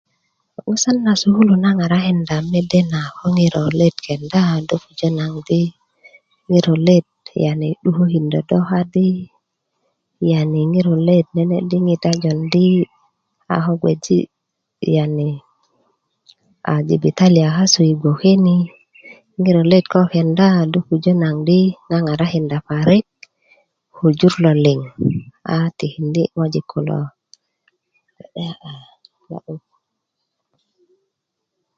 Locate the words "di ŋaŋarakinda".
21.47-22.57